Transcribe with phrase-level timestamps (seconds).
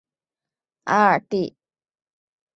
[0.85, 1.55] 阿尔蒂。